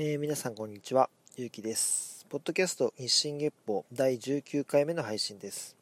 [0.00, 2.24] えー皆さんこんにちは、ゆうきです。
[2.28, 5.76] ポッドキャスト日進月報第19回目の配信です。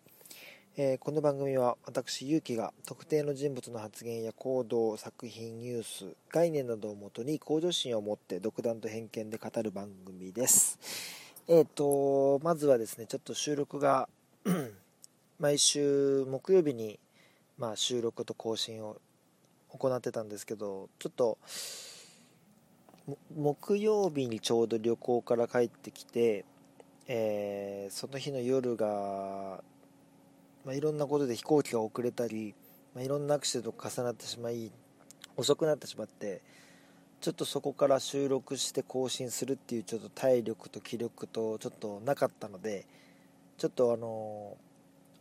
[0.78, 10.78] えーこの番組は私、ゆうきが特定の人物の発言や行動、作品、ニュース、概念などをもとに向上心を持って独断と偏見で語る番組です。
[11.46, 14.08] えっ、と、まずはですね、ちょっと収録が
[15.38, 16.98] 毎週木曜日に、
[17.58, 18.96] まあ、収録と更新を
[19.76, 21.36] 行ってたんですけど、ちょっと、
[23.34, 26.44] 木曜日にちょうど旅行から帰ってきて、
[27.06, 29.62] えーその日の夜が、
[30.64, 32.54] まあ、いろんなことで飛行機が遅れたり、
[32.94, 34.72] まあ、いろんなアクシデントが重なってしまい
[35.36, 36.42] 遅くなってしまって
[37.20, 42.86] ちょっとそこから収録して更新するっていうちょっと体力と気力とちょっとなかったので
[43.56, 44.56] ちょっとあの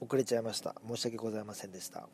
[0.01, 0.75] 遅れちゃいました。
[0.87, 2.07] 申し訳ございませんでした。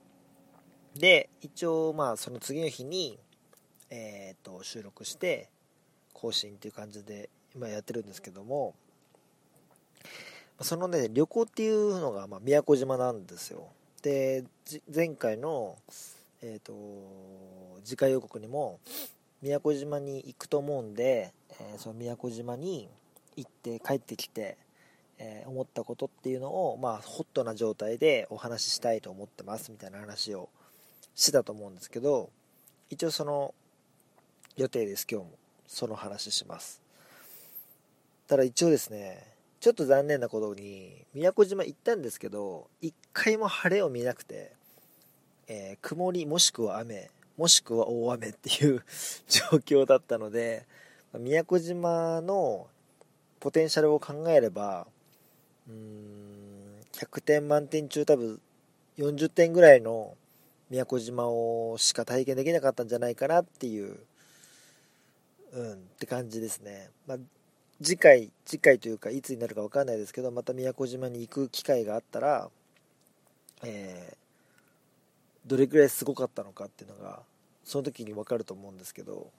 [0.95, 3.17] で一応まあその次の日に
[3.91, 5.50] えー、と収録して
[6.22, 8.75] 更新っていう感じで今やってるんですけども
[10.61, 13.67] そのね旅行っていうのがま宮古島なんですよ
[14.03, 14.44] で
[14.94, 15.78] 前回の
[16.44, 16.73] えっ、と
[17.83, 18.80] 次回予告にも
[19.41, 22.89] 宮古島に行くと思うんで、えーその宮古島に
[23.35, 24.58] 行って帰ってきて、
[25.19, 30.50] えー思ったことっていうのをまあホットな状態でお話ししたいと思ってますみたいな話を
[31.16, 32.30] してたと思うんですけど
[32.89, 33.53] 一応その
[34.58, 35.41] 予定です今日も
[35.72, 36.81] その話します。
[38.27, 39.25] ただ一応ですね
[39.61, 44.52] ちょっと残念なことに宮古島行ったんですけど一回も晴れを見なくて、
[45.47, 48.83] えー曇りもしくは雨もしくは大雨っていう
[49.28, 50.66] 状況だったので
[51.13, 52.67] 宮古島の
[53.39, 54.88] ポテンシャルを考えれば
[55.69, 58.41] うーん100点満点中多分
[58.97, 60.17] 40点ぐらいの
[60.69, 63.97] 宮古島をしか体験できなかったんじゃないかなっていう
[65.53, 67.17] うんって感じですね、まあ、
[67.81, 72.50] 次回次回というかいつになるか分かんないですけどまた宮古島に行く機会があったら、
[73.63, 74.22] えー
[75.45, 77.23] どれくらいすごかったのかっていうのが
[77.63, 79.31] その時に分かると思うんですけど、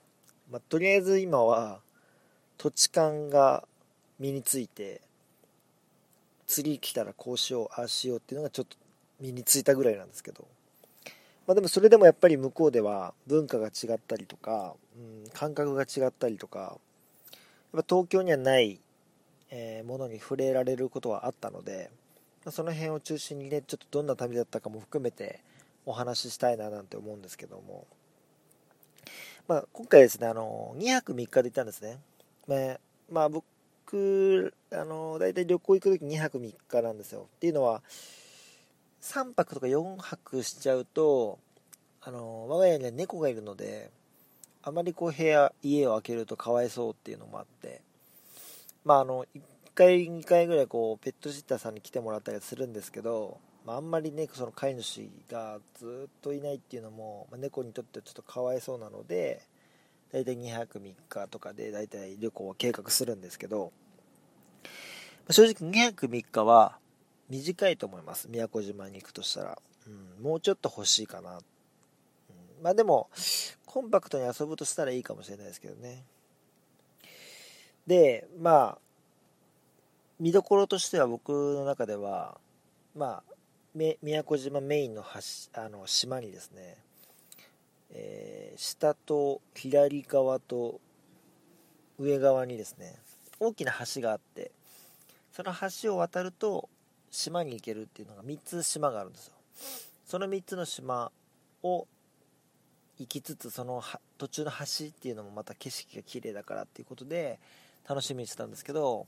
[0.51, 1.79] まあ、とりあえず今は
[2.57, 3.65] 土地勘が
[4.19, 5.01] 身について
[6.45, 8.75] 次来たらこうしようああしようっていうのがちょっと
[9.21, 10.45] 身についたぐらいなんですけど
[11.45, 16.77] まあ、でもそれでもやっぱり向こうでは文化が違ったりとか、うん、感覚が違ったりとか
[17.73, 18.79] やっぱ東京にはない、
[19.49, 21.89] えーものに触れられることはあったので、
[22.51, 25.39] その辺を中心にねちょっとどんな旅だったかも含めて
[25.85, 27.87] お話ししたいななんて思うんですけども、
[29.47, 31.99] まあ、今回ですねあの2泊3日で行ったんですね、
[32.47, 32.79] まあ
[33.11, 37.27] まあ、僕あの大体旅行行く時2泊3日なんですよ。
[37.35, 37.81] っていうのは
[39.01, 41.39] 3泊とか4泊しちゃうと
[42.01, 43.91] あの我が家には猫がいるので
[44.63, 47.81] あまりこう部屋家を開けるとかわいそうっていうのもあって
[48.85, 49.41] まああの1
[49.75, 59.41] 回2回ぐらいこうペットシッターさんに来てもらったりするんですけど、まあ、あんまりねその飼い主がずっといないっていうのも、まあ猫にとってはちょっとかわいそうなので
[60.11, 63.71] 大体2泊3日とかで大体旅行は計画するんですけど、
[64.63, 64.69] ま
[65.29, 66.77] あ正直2泊3日は
[67.29, 68.27] 短いと思います。
[68.29, 69.57] 宮古島に行くとしたら、
[69.87, 71.41] うん、もうちょっと欲しいかな、うん、
[72.61, 73.09] まあでも
[73.73, 76.03] コンパクトに遊ぶとしたらいいかもしれないですけどね。
[77.87, 78.77] でまあ
[80.19, 82.37] 見どころとしては僕の中では
[82.95, 83.33] まあ
[83.73, 86.77] 宮古島メインの橋あの島にですね、
[87.89, 90.79] えー下と左側と
[91.97, 92.99] 上側にですね
[93.39, 94.51] 大きな橋があって
[95.31, 95.51] その
[95.81, 96.69] 橋を渡ると
[97.09, 99.33] 島に行けるっていうのが3つ島があるんですよ。
[100.05, 101.11] その3つの島
[101.63, 101.87] を
[103.03, 103.83] 行きつつその
[104.17, 107.39] 途中の橋っていうのもまた景色が綺麗だからっていうことで
[107.87, 109.05] 楽しみにしてたんですけど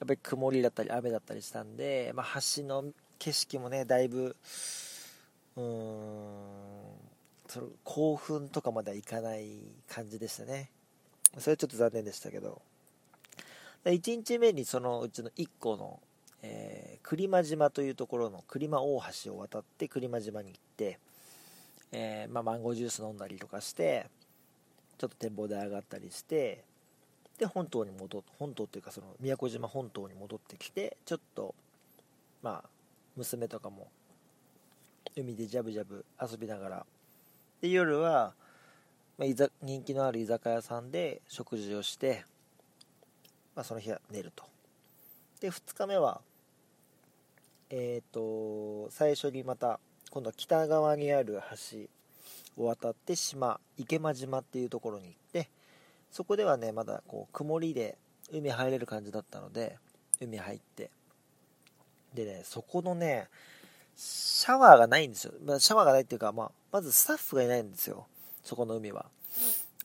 [0.00, 2.84] やっぱり曇りだったり雨だったりしたんで、まあ、橋の
[3.18, 4.36] 景色もねだいぶ
[5.56, 5.66] うーん
[7.48, 9.46] その興奮とかまではいかない
[9.88, 10.70] 感じでしたね。
[11.36, 12.62] それはちょっと残念でしたけど。
[13.84, 16.00] 1日目にそのうちの1個の
[16.42, 20.98] えー、栗間島というところの栗間大橋を渡って栗間島に行って、
[21.92, 24.06] えーまあ、マンゴージュース飲んだりとかして
[24.98, 26.64] ちょっと展望台上がったりして
[27.38, 31.54] で本島に戻っ本島というかその宮古島本島に戻ってきてちょっと
[32.42, 32.68] まあ
[33.16, 33.88] 娘とかも
[35.16, 36.86] 海でジャブジャブ遊びながら
[37.60, 38.32] で夜は、
[39.18, 42.24] まあ、人気のある居酒屋さんで食事をして、
[43.54, 44.44] まあ、その日は寝ると。
[45.40, 46.20] で2日目は
[47.70, 49.80] えっ、と最初にまた
[50.12, 51.40] 今度は北側にある
[52.56, 55.48] 橋を渡って島池間島っていうところに行って
[56.10, 57.96] そこではねまだこう曇りで
[58.30, 59.78] 海入れる感じだったので
[60.20, 60.90] 海入って。
[62.12, 63.28] でねそこのね
[63.96, 68.06] シャワーがないんですよ、まあ、シャワーがないっていうか、まあ、まずスタッフがいないんですよ。
[68.44, 69.06] そこの海は。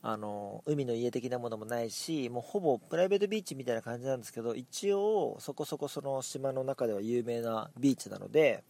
[0.02, 8.62] あの海の家的なものもないしもうほぼプライベートビーチみたいな感じなんですけど一応そこそこその島の中では有名なビーチなので、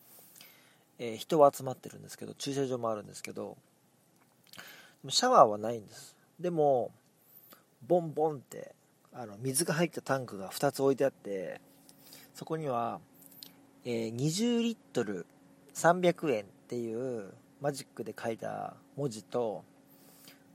[0.98, 3.56] えー、人は集まってるんですけど駐車場もあるんですけど
[5.08, 6.16] シャワーはないんです。
[6.40, 6.90] でも
[7.86, 8.74] ボンボンって
[9.12, 11.60] あの水が入ったタンクが2つ置いてあって
[12.34, 13.00] そこには、
[13.84, 15.26] えー、20リットル
[15.74, 19.64] 300円っていうマジックで書いた文字と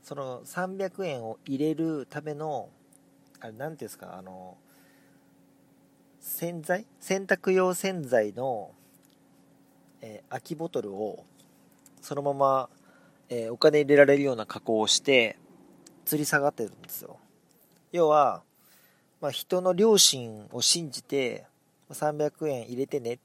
[0.02, 2.68] その300円を入れるための
[3.40, 4.56] あれ何ていうんですかあの
[6.20, 6.86] 洗剤？
[7.00, 8.70] 洗濯用洗剤の、
[10.06, 11.24] えー、空きボトルを
[12.02, 12.68] そのまま、
[13.30, 15.38] えー、お金入れられるような加工をして
[16.04, 17.16] 吊り下がってるんですよ。
[17.90, 18.42] 要は、
[19.22, 21.46] まあ、人の良心を信じて
[21.90, 23.18] 300円入れてね。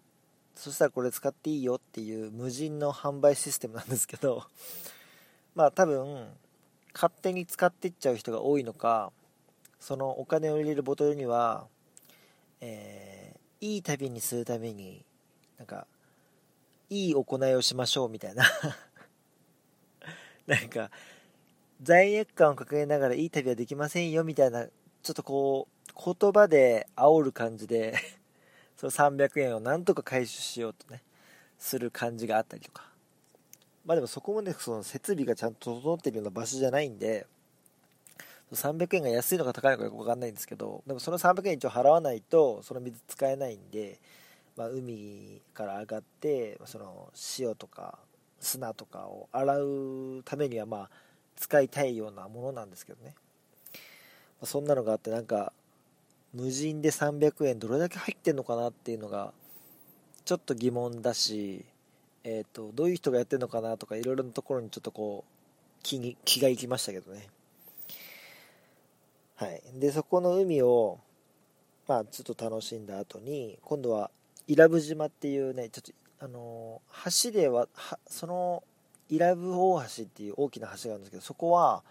[0.55, 4.43] そしたらこれ使っていいよっていう無人の販売システムなんですけど
[5.55, 6.27] まあ多分
[6.93, 9.13] 勝手に使っていっちゃう人が多いのか
[9.79, 11.67] そのお金を入れるボトルには、
[12.59, 15.05] えー、いい旅にするために
[15.57, 15.87] なんか
[16.89, 18.43] いい行いをしましょうみたいな。
[20.47, 20.89] なんか
[21.81, 27.95] 罪悪感を抱えながらいい旅はできませんよみたいなちょっとこう言葉で煽る感じで
[28.75, 31.03] その300円をなんとか回収しようとね
[31.59, 32.89] する感じがあったりとか。
[33.85, 37.25] まあでもそこまでその設備がちゃんと整ってるような場所じゃないんで
[38.51, 43.99] 300円が安いのか高いのかよく分かんないんですけどでもその300円一応払わないとその水使えないんで、
[44.59, 47.97] まあ、海から上がってその塩とか
[48.41, 50.89] 砂とかを洗うためにはまあ
[51.37, 53.15] 使いたいようなものなんですけどね、
[53.73, 53.79] ま
[54.43, 55.53] あ、そんなのがあってなんか
[56.33, 59.31] 無人で300円どれだけ入ってんのかなっていうのが
[60.25, 61.63] ちょっと疑問だし、
[62.25, 67.29] えーと、どういう人がやってるのかなとかいろいろなところにちょっとこう気に気がいきましたけどね。
[69.35, 69.61] はい。
[69.79, 70.99] でそこの海を
[71.87, 74.11] まあちょっと楽しんだ後に今度は
[74.49, 76.81] 伊良部島っていうねちょっとあの
[77.23, 77.67] 橋では
[78.07, 78.63] その
[79.07, 81.83] 伊良部大橋っていう大きな橋があるんですけどそこは、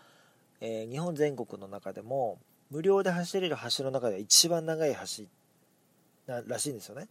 [0.61, 2.39] えー、日本全国の中でも
[2.71, 5.25] 無料で走れる橋の中では一番長い橋
[6.27, 7.07] ならしいんですよね。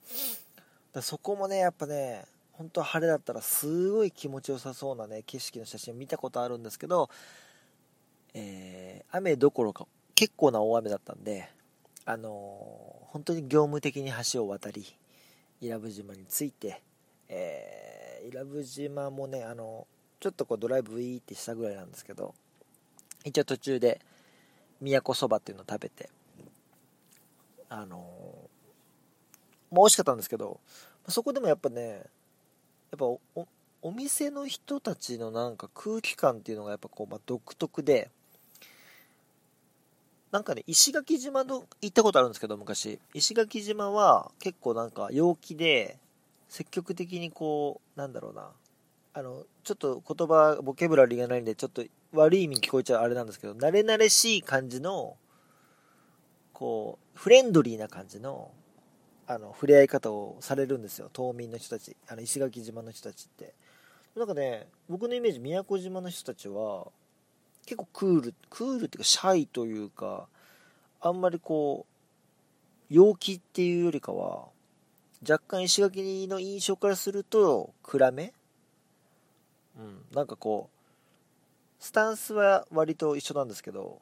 [0.91, 7.09] だそこもねやっぱね本当は晴れだったらすごい気持ちよさそうなね景色の写真見たことあるんですけど、
[8.33, 11.49] えー、雨どころか結構な大雨だったんで
[12.05, 14.85] あのー、本当に業務的に橋を渡り
[15.62, 16.81] 伊良部島に着いて、
[17.30, 19.88] えー、伊良部島もねあの
[20.19, 22.33] ちょっとこうドライブウィーってしたぐらいなんですけど
[23.24, 24.01] 一応途中で
[24.81, 26.09] 都そばっていうのを食べて
[27.69, 27.98] あの
[29.69, 30.59] まあ、美味しかったんですけど
[31.09, 32.04] そこでもやっぱねやっ
[32.98, 33.19] ぱお
[33.81, 38.09] お店の人たちのなんか空気感っていうのがやっぱこう、まあ、独特で
[40.31, 45.97] なんかね石垣島の行ったことあるんですけど昔石垣島は結構なんか陽気で
[46.49, 48.52] 積極的にこうなんだろうな
[49.13, 55.18] あのちょっと言葉ボキャブラリーがないんでちょっと悪い意味に聞こえちゃうあれなんですけど、慣れ慣れしい感じの、
[56.54, 58.52] こう、フレンドリーな感じの、
[59.28, 61.09] あの、触れ合い方をされるんですよ。
[61.11, 61.97] 島民の人たち。
[62.07, 63.54] あの、石垣島の人たちって。
[64.16, 66.87] なんかね、僕のイメージ、宮古島の人たちは、
[67.68, 70.28] 結構クール、クールっていうか、シャイというか、
[71.02, 71.86] あんまりこ
[72.90, 74.47] う、陽気っていうよりかは、
[75.21, 78.33] 若干石垣の印象からすると、暗め？
[79.78, 84.02] うん、なんかこう、スタンスは割と一緒なんですけど、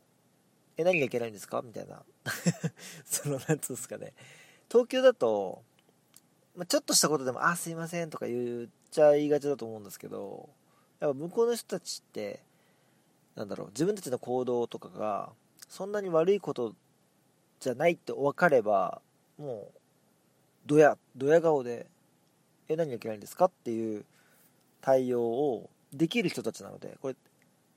[0.77, 1.63] え、何がいけないんですか？
[1.63, 2.03] みたいな。
[3.03, 4.13] その、なんつうんですかね。
[4.69, 5.63] 東京だと、
[6.55, 10.50] ま、ちょっとしたことでも、あ、すいませんとか言っちゃいがちだと思うんですけど、
[11.00, 12.41] やっぱ向こうの人たちって、
[13.35, 15.29] なんだろう、自分たちの行動とかが、
[15.67, 16.73] そんなに悪いこと
[17.59, 19.01] じゃないって分かれば、
[19.37, 19.79] もう、
[20.65, 21.87] ドヤ、ドヤ顔で、
[22.69, 24.05] え、何がいけないんですかっていう
[24.81, 27.15] 対応をできる人たちなので、これ、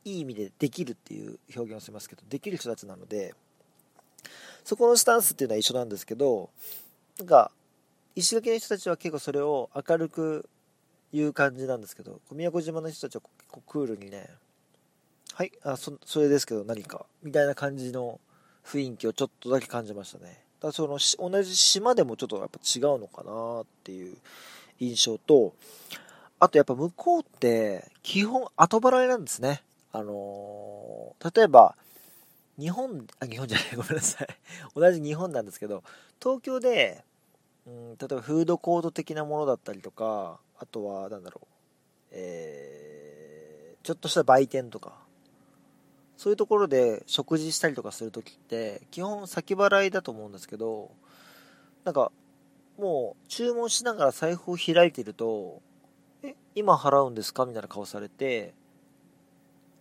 [0.04, 3.34] いい意味でできるっていう表現をしますけど、できる人たちなので、
[4.64, 6.50] そこのスタンスっていうのは一緒なんですけど、
[7.18, 7.50] なんか、
[8.14, 10.48] 石垣の人たちは結構それを明るく
[11.12, 14.28] 言う感じなんですけど、宮古島の人たちは結構クールにね、
[15.38, 18.18] はい、あ、そ、それですけど何か、みたいな感じの
[18.66, 20.42] 雰囲気をちょっとだけ感じましたね。
[20.61, 20.99] だその、
[21.30, 24.16] 同じ島でもちょっとやっぱ違うのかなっていう
[24.80, 25.54] 印象と、
[26.40, 29.62] あとやっぱ向こうって基本後払いなんですね。
[29.92, 31.76] あのー、例えば、
[32.59, 34.28] 日本、あ、日本じゃない、ごめんなさい。
[34.75, 35.85] 同じ日本なんですけど、
[36.21, 37.04] 東京で、
[37.64, 41.47] うん、例えばフードコート的なものだったりとか、あとは、なんだろう、
[42.11, 45.07] えー、ちょっとした売店とか、
[46.18, 50.90] そういうところで食事したりとかするときって、基本先払いだと思うんですけど、
[51.84, 52.10] なんか、
[52.76, 55.62] もう注文しながら財布を開いてると、
[56.25, 57.46] え、今払うんですか？
[57.46, 58.52] みたいな顔されて、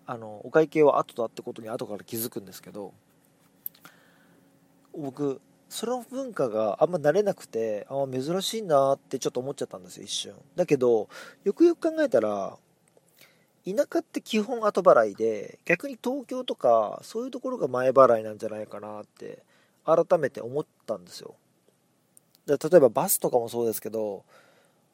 [0.06, 2.94] あの、お会計は後だってことに後から気づくんですけど、
[4.96, 10.34] 僕、その文化があんま慣れなくて、ああ、珍しいなってちょっと思っちゃったんですよ、一瞬。
[10.56, 11.10] だけど、
[11.44, 12.58] よくよく考えたら、
[13.68, 19.44] 田舎って基本後払いで、逆に東京とか、そういうところが前払いなんじゃないかなって、
[19.86, 21.36] 改めて思ったんですよ。
[22.46, 24.24] 例えばバスとかもそうですけど、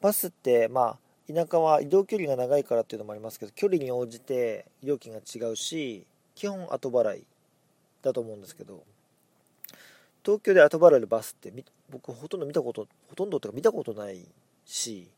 [0.00, 0.98] バスって、まあ、
[1.32, 7.26] 田舎は移動距離が長いからっていうのもありますけど距離に応じて料金が違うし基本後払い
[8.02, 8.84] だと思うんですけど
[10.22, 11.52] 東京で後払いのバスって
[11.88, 14.26] 僕ほとんど見たことほとんどというか見たことない
[14.66, 15.08] し、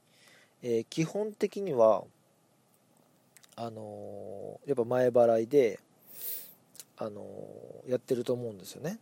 [0.62, 2.04] えー、基本的には
[3.56, 5.80] あの、やっぱ前払いで、
[6.98, 7.24] あの、
[7.88, 8.98] やってると思うんですよね。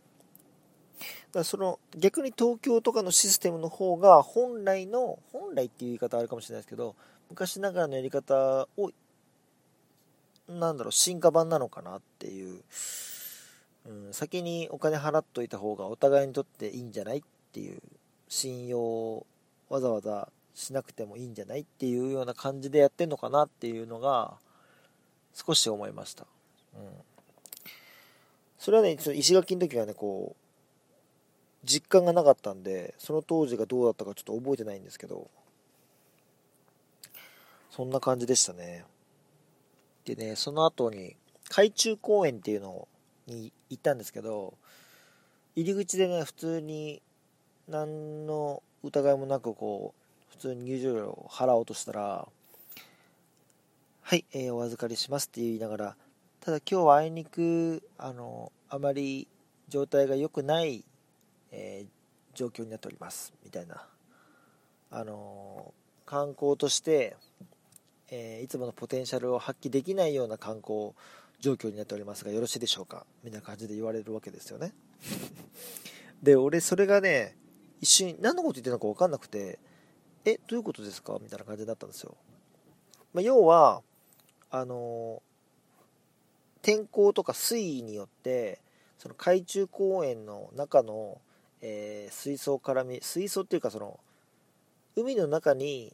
[0.99, 6.95] だからその逆に東京とかのシステムの方が本来の本来っていう言い方あるかもしれないですけど
[7.29, 8.91] 昔ながらのやり方を
[10.47, 12.61] なんだろう進化版なのかなっていう、
[13.87, 17.21] うん、先にお金払っといた方がお互いにとっていいんじゃないっ
[17.51, 17.81] ていう
[18.29, 19.25] 信用
[19.69, 24.35] わざわざしなくてもいいんじゃないっていうような感じでやってんのかなっていうのが
[25.35, 26.25] 少し思いました、
[26.73, 26.81] うん、
[28.57, 35.29] それはね石垣の時はねこう実感がなかったんでその当時がどうだったかちょっと覚えてないんですけど
[37.69, 38.85] そんな感じでしたね。
[40.05, 41.17] でねその後に
[41.49, 42.87] 海中公園っていうの
[43.27, 44.53] に行ったんですけど
[45.55, 47.01] 入り口でね普通に
[47.67, 52.27] 何の疑いもなくこう普通に入場料を払おうとしたら
[54.07, 55.95] はい、えー、お預かりしますって言いながら
[56.39, 59.27] ただ今日はあいにくあのあまり
[59.67, 60.85] 状態が良くない
[61.51, 63.87] えー、状況になっておりますみたいな、
[64.91, 65.73] あの、
[66.05, 67.15] 観光として、
[68.11, 70.91] えー、いつものポテンシャルを発揮できないような観光
[71.39, 73.07] 状況になっておりますがよろしいでしょうか？
[73.23, 74.73] みたいな感じで言われるわけですよね。
[76.21, 77.35] で俺それがね
[77.81, 79.57] 一瞬何のこと言ってるのか分かんなくて
[80.25, 81.17] えどういうことですか？
[81.21, 82.15] みたいな感じだったんですよ、
[83.13, 83.81] まあ、要は
[84.59, 85.21] あの
[86.61, 88.59] 天候とか水位によって
[88.97, 91.19] その海中公園の中の
[91.67, 93.99] えー、水槽から見水槽っていうかその
[94.95, 95.91] 海の中に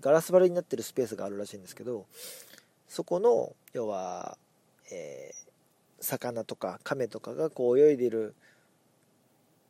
[0.00, 2.06] ガラス張りになってるスペースがあるらしいんですけど
[2.88, 4.36] そこの要は、
[4.90, 8.34] えー、魚とか亀とかがこう泳いでる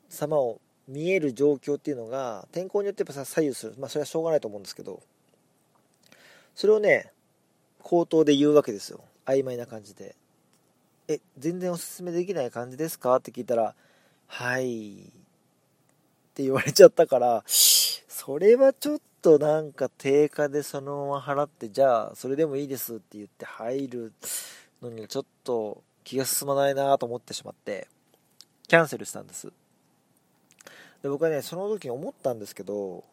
[0.09, 3.75] 様を見える状況っていうのが天候によってやっぱ左右する。
[3.79, 5.03] まあそれはしょうがないと思うんですけど
[6.55, 7.13] それをね
[7.89, 9.03] 口頭で言うわけですよ。
[9.25, 10.15] 曖昧な感じで
[11.09, 13.75] 「え全然おすすめできない感じですか?」って聞いたら
[14.27, 15.03] はいっ
[16.35, 24.13] て言われちゃったからそれはちょっとなんか定価でそのまま払ってじゃあそれでもいいですって言って入る
[24.83, 27.89] のにちょっと気が進まないなと思ってしまって
[28.67, 29.51] キャンセルしたんです。
[31.03, 33.05] で僕はねその時に思ったんですけど、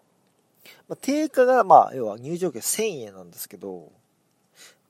[0.89, 3.93] まあ、定価がまあ要は入場券1000円なんですけど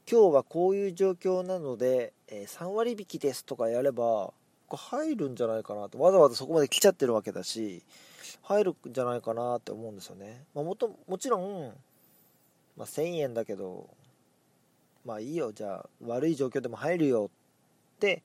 [0.10, 4.34] 今日はこういう状況なので、え、3割引きですとかやれば
[4.70, 7.84] 入るんじゃないかなとわざわざそこまで来ちゃってるわけだし
[8.44, 11.74] 入るんじゃないかなって思うんですよね、まあ、もともちろん、
[12.78, 13.90] まあ、1000円だけど
[15.06, 17.30] まあいいよじゃあ悪い状況でも入るよ
[17.96, 18.24] って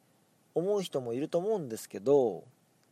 [0.55, 2.45] 思う人もいると思うんですけど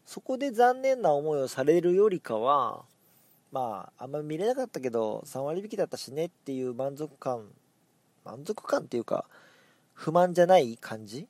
[0.04, 2.84] そこで残念な思いをされるよりかは
[3.52, 7.46] まああんまり見れなかったけど3割引きだったしねっていう満足感
[8.28, 9.24] 満足感っていうか
[9.94, 11.26] 不満じゃない感じ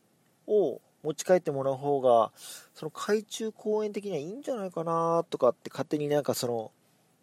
[0.46, 2.32] を持ち帰ってもらう方が、
[2.74, 6.72] その海中公園的にはいいんじゃないかなとかって勝手になんかその、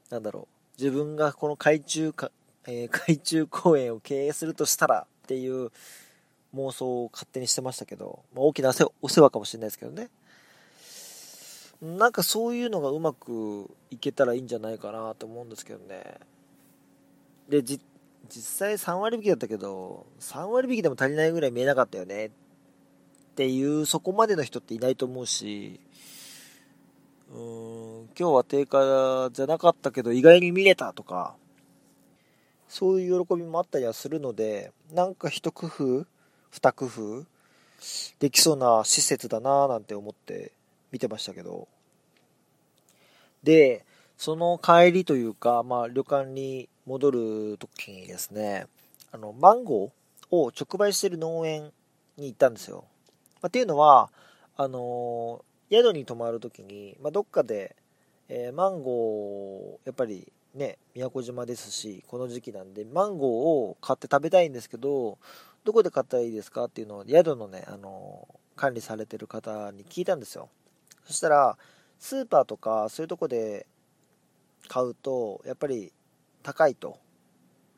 [0.09, 2.31] なんだろう、自分がこの海中か、
[2.65, 5.71] えー、海中公園を経営するとしたらっていう
[6.55, 10.09] 妄想を勝手にしてましたけど、まあ、大きなお世話かもしれないですけどね。
[11.81, 16.19] なんかそういうのがうまくいけたらいいんじゃないかなと思うんですけどね。
[17.49, 17.83] で、実
[18.29, 22.29] 実際3割引きだったけど、3割引きでも足りないぐらい見えなかったよねっ
[23.35, 25.81] ていうそこまでの人っていないと思うし
[27.31, 31.35] うーん今日は定価じゃなかったけど意外に見れたとか
[32.69, 36.05] そういう喜びもあったりはするのでなんか一工夫
[36.49, 37.25] 二工夫
[38.19, 40.53] できそうな施設だなぁなんて思って
[40.91, 41.67] 見てましたけど。
[43.43, 43.85] で、
[44.17, 48.67] その帰りというか、まあ旅館に戻る時にですね、
[49.11, 51.71] あの、マンゴーを直売してる農園
[52.17, 52.85] に行ったんですよ。
[53.35, 54.11] まあ、っていうのは、
[54.57, 57.75] あのー、宿に泊まる時に、まあ、どっかで、
[58.29, 63.29] えー、マンゴー、やっぱりね、宮古島ですし、この時期なんで、マンゴー
[63.71, 65.17] を買って食べたいんですけど、
[65.63, 70.49] どこで買ったらいいですかっていうのを、宿のね、あのー、管理されてる方に聞いたんですよ。
[71.05, 71.57] そしたら、
[71.99, 73.65] スーパーとかそういうとこで
[74.67, 75.91] 買うと、やっぱり
[76.45, 76.99] 高いと。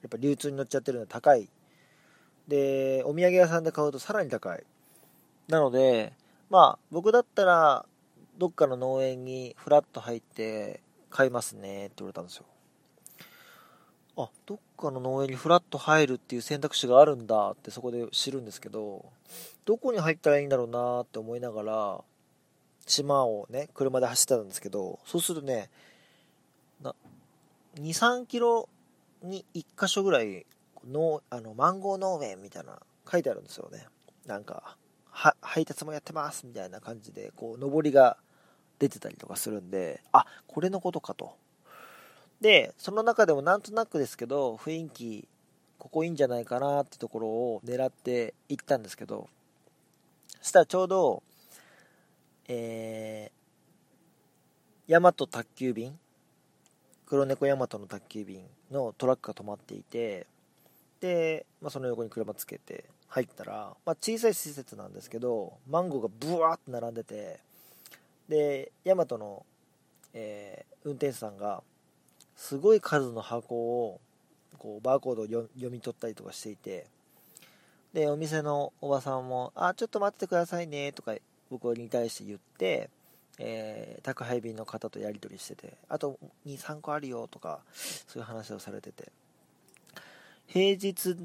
[0.02, 1.50] やっぱ流通に乗っちゃってるので高い。
[2.48, 4.64] で、お土産屋さんで買うとさらに高い。
[5.48, 6.12] なので、
[6.50, 7.86] まあ、僕だったら、
[8.38, 12.46] どっかの農園にフラッと入って買いますねって言われたんですよ。
[14.18, 19.06] あ、どっかの農園にフラッと入るっていう選択肢があるんだってそこで知るんですけど、
[19.66, 22.02] どこに入ったらいいんだろうなって思いながら、
[22.86, 25.70] 島をね、車で走ってたんですけど、そうするとね、
[27.82, 28.70] 2、3キロ
[29.24, 30.46] に1箇所ぐらい
[30.88, 32.80] のあのマンゴー農園みたいな
[33.10, 33.86] 書いてあるんですよね。
[34.26, 34.78] なんか、
[35.42, 38.18] 配達もやってますみたいな感じで、こう、上りが
[38.78, 41.36] 出てたりとかするんで、あ、これのことかと。
[42.42, 45.28] で、その中でもなんとなくですけど、雰囲気、
[45.80, 49.28] ここいいんじゃないかなってところを狙って行ったんですけど、
[50.42, 51.24] そしたらちょうど、
[52.48, 55.98] えー、大和宅急便
[57.10, 60.28] 黒猫大和の宅急便のトラックが止まっていて
[61.00, 67.40] で、まあ、その横に車つけて入ったら、まあ、小さい施設なんですけどマンゴーがブワーって並んでて
[68.28, 69.46] で大和の、
[70.14, 71.64] えー、運転手さんが
[72.36, 74.02] すごい数の箱を
[74.58, 76.88] こうバーコードを読み取ったりとかしていて
[77.94, 81.16] でお店のおばさんも「あちょっと待っててくださいね」とか
[81.50, 82.90] 僕に対して言って
[83.40, 89.12] えー、宅配便の方とやり取りしてて、あと2、3個あるよとか、そういう話をされてて。
[90.48, 91.18] 平日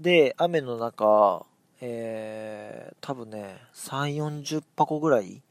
[0.00, 1.44] で雨の中、
[1.80, 5.42] えー、多分ね、3、40箱ぐらい、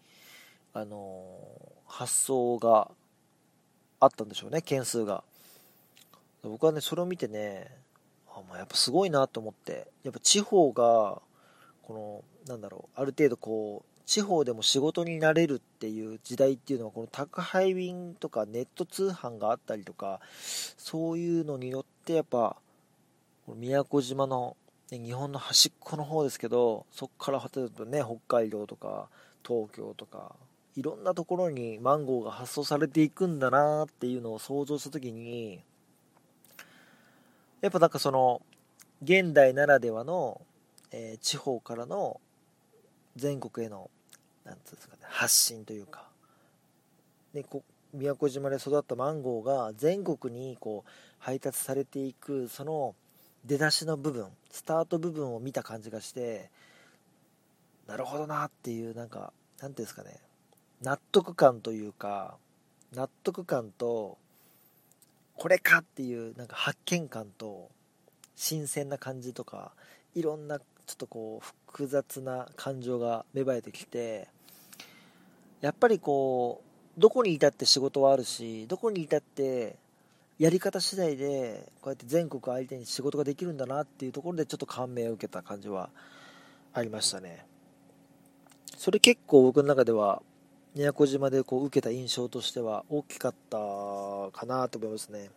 [0.73, 2.89] あのー、発送が
[3.99, 5.23] あったんでしょうね、件数が。
[6.43, 7.71] 僕はね、それを見てね、
[8.27, 11.21] あまあ、やっぱすごいなと思って、やっぱ地方が、
[11.83, 20.19] この、なんだろう、ある程度こう、地方でも仕事になれるっていう時代っていうのはこの宅配便とかネット通販があったりとか
[20.77, 22.55] そういうのによってやっぱ
[23.47, 24.55] 宮古島の、
[24.91, 29.09] ね、日本の端っこの方ですけどそこから例えばね北海道とか
[29.45, 30.35] 東京とか
[30.75, 35.61] いろんなところにマンゴーが発送されていくんだなっていうのを想像した時に
[37.61, 38.41] やっぱなんかその
[39.01, 40.41] 現代ならではの、
[40.91, 42.19] えー、地方からの
[43.15, 43.89] 全国への
[44.45, 46.07] なんつうんですかね、発信というか、
[47.33, 52.93] でこ宮古島で育ったマンゴーが全国にこう配達されていくその
[53.45, 56.49] 出だしの部分スタート部分を見た感じがして
[57.87, 59.31] なるほどなっていうなんか
[59.61, 60.19] なんていうんですかね。
[60.81, 62.35] 納得感というか
[62.93, 64.17] 納得感と
[65.35, 67.69] これかっていうなんか発見感と
[68.35, 69.71] 新鮮な感じとか
[70.15, 74.27] いろんなちょっとこう複雑な感情が芽生えてきて
[75.65, 76.61] やっぱりこ
[76.95, 79.77] うどこにいたって仕事はあるしどこにいたって
[80.37, 85.89] やり方次第でこうやって全国相手に仕事ができるんだなっていうところでちょっと感銘を受けた感じは
[86.71, 87.47] ありましたね。
[88.77, 90.21] それ結構僕の中では
[90.75, 93.57] 宮古島でこう受けた印象としては大きかった
[94.37, 95.31] かなと思いますね。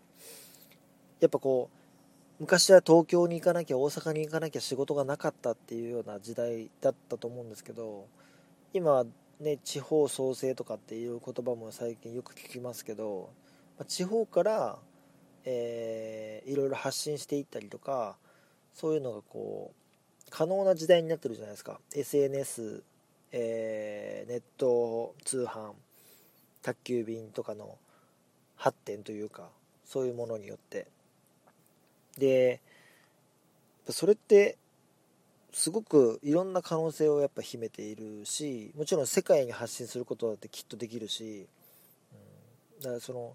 [1.20, 8.06] やっぱこう昔は東京に行かなきゃ大阪に行かなきゃ仕事がなかったっていうような時代だったと思うんですけど
[8.74, 9.06] 今
[9.40, 13.30] ね、地方創生とかっていう言葉も最近よく聞きますけど、
[13.78, 14.78] ま地方から、
[15.44, 18.16] えー、いろいろ発信していったりとか
[18.74, 21.80] そういうのがこう可能な時代になってるじゃないですか。
[21.94, 22.82] SNS、
[23.32, 25.72] えー、ネット通販
[26.62, 27.78] 宅急便とかの
[28.56, 29.48] 発展というか
[29.84, 30.86] そういうものによって。
[32.18, 32.60] で
[33.88, 34.58] それって
[35.58, 41.48] すごくいろんな可能性をやっぱ秘めているしもちろん世界に発信することだってきっとできるし、
[42.76, 43.34] うん、だからその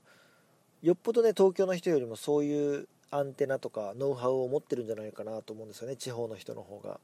[0.82, 7.02] よっぽどね東京の人よりもそういうアンテナとかノウハウを持ってるんじゃないかなと思うんですよね地方の人の方が。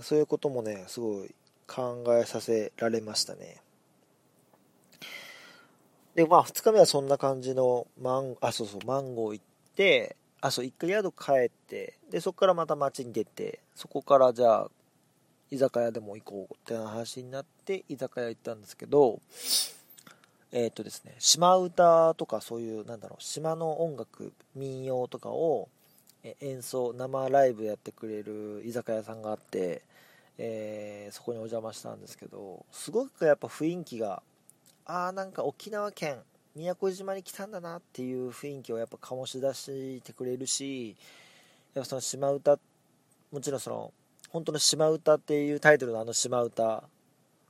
[0.00, 1.34] そういうこともねすごい
[1.66, 3.58] 考えさせられましたね。
[6.14, 9.44] でまあ2日目はそんな感じのマンあそうそうマンゴー行っ
[9.76, 14.70] てあそう1回宿帰ってでそこからまた街に出てそこからじゃあ
[15.50, 19.22] 居酒屋でも行こうって話になって居酒屋行ったんですけど
[20.52, 25.70] えっ、ー、とですね島唄とかそういうなんだろう島の音楽民謡とかを
[26.42, 29.80] 演奏生ライブやってくれる居酒屋さんがあって、
[30.36, 34.22] えー、そこにお邪魔したんですけどすごくやっぱ雰囲気が
[34.84, 36.18] ああなんか沖縄県
[36.56, 40.96] 宮古島に来たんだなっていう雰囲気をやっぱ醸し出してくれるし
[41.74, 42.58] やっぱその島唄
[43.32, 43.92] もちろんその
[44.30, 46.84] 本当の島唄っていうタイトルのあの島唄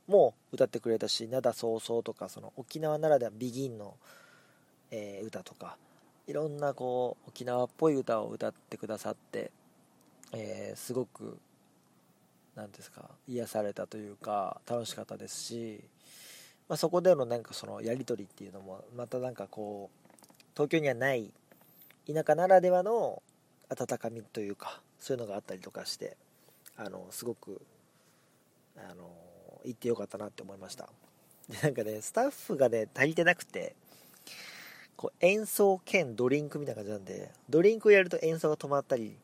[0.07, 3.95] も歌ってくれたし灘そうそうとかその沖縄ならではビギンの、
[4.91, 5.77] えー、歌とか
[6.27, 9.51] いろんなこう沖縄っぽい歌を歌ってくださって、
[10.33, 11.39] えー、すごく
[12.55, 15.85] 何ですか癒されたというか楽しかったですし、
[16.69, 21.31] まあ、そこでのなんかそのやり取りっていうのもまたなんかこう東京にはない
[22.07, 23.23] 田舎ならではの
[23.69, 26.17] 温かみというかそういうのがあったりとかして
[26.77, 27.61] あのすごく
[28.77, 29.11] あの
[29.65, 30.89] 行ってよかったなって思いました。
[31.49, 33.75] でなんかねスタッフがね足りてなくて
[34.97, 39.17] こう演奏兼ドリンクみたいな感じなんでドリンクをやると演奏が止まったり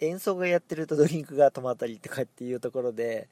[0.00, 3.28] 演奏がやってるとドリンクが止まったりとかっていうところで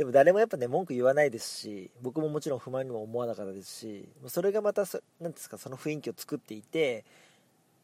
[0.00, 4.86] でも誰もやっぱね文句言わないですし僕ももちろん不満にも思わなかったですしそれがまた
[5.20, 7.04] 何ですかその雰囲気を作っていて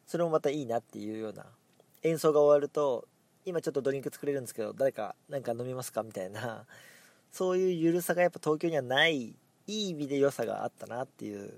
[0.06, 1.44] それもまたいいなっていうような
[2.04, 3.06] 演奏が終わると
[3.44, 6.64] 今ちょっとドリンク作れるんですけど誰か何か飲みますかみたいな
[7.30, 9.34] そういう緩さがやっぱ東京にはないい
[9.66, 11.50] い意味で良さがあったなっていう、うん、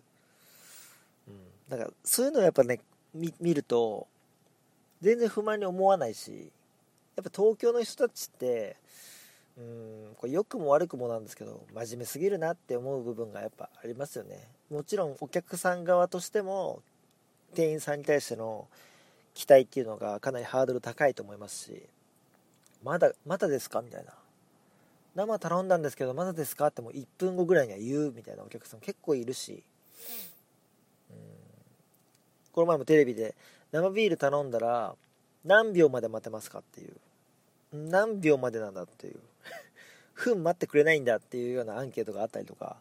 [1.69, 2.81] だからそういうのをやっぱね
[3.15, 4.09] 見ると
[5.03, 6.51] 全然不満に思わないし
[7.15, 8.75] やっぱ東京の人たちって
[9.59, 14.49] うんこれ良くも悪くもなんですけど真面目すぎるなって思う部分がやっぱありますよね。
[14.71, 16.81] もちろんお客さん側としても
[17.55, 18.69] 店員さんに対しての
[19.35, 21.83] 期待っていうのがかなりハードル高いと思いますし
[22.85, 24.13] まだまだですかみたいな。
[25.15, 29.65] 生頼んだんですけどまだですかってもう1分後ぐらいには言うみたいなお客さん結構いるし。
[31.11, 31.17] うん。
[32.53, 33.35] この前もテレビで
[33.73, 34.95] 生ビール頼んだら
[35.45, 36.95] 何秒まで待てますかっていう。
[37.73, 39.19] 何秒までなんだっていう。
[40.19, 42.77] 分待ってくれないんだっていうようなアンケートがあったりとか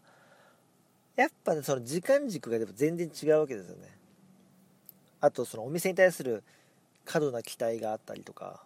[1.15, 3.97] やっぱねその時間軸がでも全然違うわけですよね。
[5.19, 6.43] あとそのお店に対する
[7.06, 8.62] 過度な期待があったりとか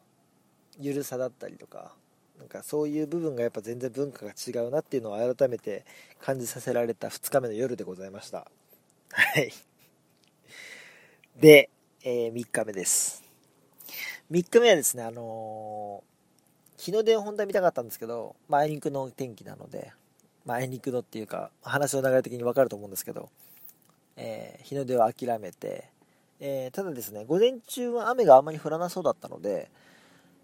[0.79, 1.93] ゆるさだったりとか
[2.37, 5.85] なんかそういう部分がやっぱ全然文化が違うなっていうのを改めて
[6.19, 8.49] 感じさせられた2日目の夜でございました。
[9.11, 9.53] はい。
[11.39, 11.69] で、
[12.03, 13.23] えー、3日目です。
[14.31, 16.03] 3日目はですねあの、
[16.81, 19.91] 日の出を本当は見たかったんですけど、まあ、あいにくの天気なので、
[20.45, 23.29] まあ、あいにくのっていうか話の流れ的に分かると思うんですけど、
[24.17, 25.91] えー、日の出を諦めて
[26.43, 29.69] えー、ただですね、午前中は雨があまり降らなそうだったので、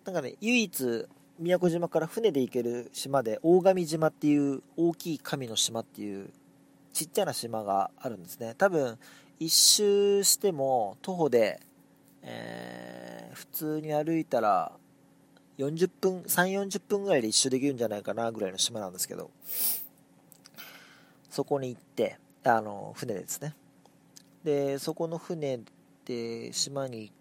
[0.06, 1.08] なんかね、唯一、
[1.39, 6.30] 宮古島から船で行ける島で、大神島っていう大きい神の島っていう
[6.93, 8.54] ちっちゃな島があるんですね。
[8.60, 9.00] 多分、
[9.39, 11.60] 一周しても徒歩で、
[12.21, 14.73] えー、普通に歩いたら
[15.58, 19.32] 40分、3、40分ぐらいで一周できるんじゃないかなぐらいの島なんですけど、
[21.30, 23.56] そこに行って、あの、船ですね。
[24.43, 25.62] で、そこの船
[26.08, 27.13] で島に行っ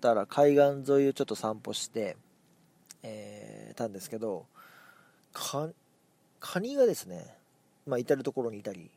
[0.00, 2.16] たら海岸沿いをちょっと散歩して、
[3.04, 4.46] えー、たんですけど
[5.32, 7.36] カニがですね、
[7.86, 8.90] まあ、至る所にいたり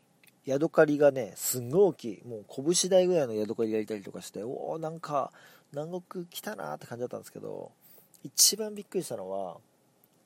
[0.44, 5.32] ヤドカリがねすんごい大きいもう拳台ぐらいのヤドカリがいたりとかしておおなんか
[5.72, 7.72] 南国来たなって感じだったんですけど
[8.22, 9.58] 一番びっくりしたのは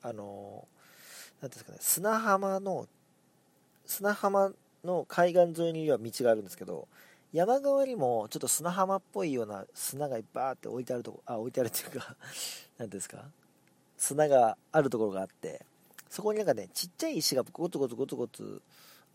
[0.01, 0.67] あの
[1.41, 2.87] 何ですかね砂浜の
[3.85, 4.51] 砂浜
[4.83, 6.87] の海岸沿いには道があるんですけど
[7.33, 12.15] 山側にもちょっと砂浜っぽいような砂がいっぱいあって置いてあるとこあ置いてあるっていうか
[12.77, 13.25] 何ですか
[13.97, 15.65] 砂があるところがあって
[16.09, 18.61] そこになんかねちっちゃい石がゴツゴツゴツゴツ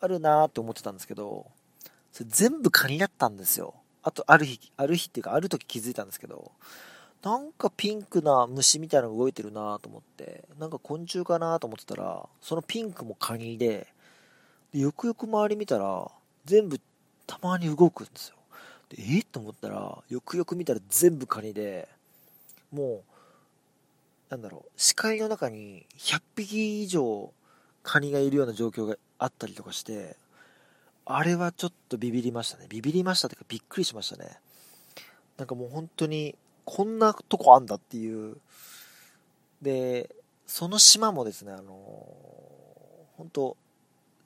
[0.01, 1.47] あるなーって思ってたんですけど
[2.13, 3.75] それ全部カニだったんですよ。
[4.03, 6.53] あとある日ある日っていうかある時気づいたんですけど
[7.27, 13.89] なんかピンクな虫みたいなのが動いてるなと思ってなんか昆虫かなと思ってたらそのピンクもカニで
[14.73, 16.09] でよくよく周り見たら
[16.45, 16.81] 全部
[17.27, 18.37] たまに動くんですよ。
[18.91, 21.89] でえっと思ったらよくよく見たら全部カニで
[22.71, 27.33] もうなんだろう視界の中に100匹以上
[27.83, 30.15] カニがいるような状況があったりとかして
[31.05, 32.67] あれはちょっとビビりましたね。
[32.69, 34.39] ビビりましたっていうかびっくりしましたね。
[35.39, 36.37] なんかもう本当に
[36.67, 38.37] こんなとこあんだっていう
[39.63, 40.15] で
[40.47, 41.73] その島もですねあの
[43.17, 43.57] 本当